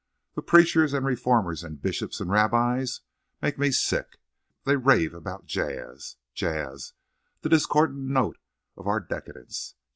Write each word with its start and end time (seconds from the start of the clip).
"The 0.33 0.41
preachers 0.41 0.93
and 0.95 1.05
reformers 1.05 1.63
and 1.63 1.79
bishops 1.79 2.19
and 2.19 2.31
rabbis 2.31 3.01
make 3.39 3.59
me 3.59 3.69
sick. 3.69 4.17
They 4.63 4.75
rave 4.75 5.13
about 5.13 5.45
jazz. 5.45 6.15
Jazz—the 6.33 6.93
discordant 7.49 8.07
note 8.09 8.39
of 8.75 8.87
our 8.87 8.99
decadence! 8.99 9.75